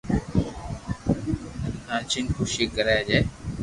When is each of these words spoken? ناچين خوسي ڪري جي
ناچين 1.87 2.25
خوسي 2.35 2.65
ڪري 2.75 2.97
جي 3.09 3.19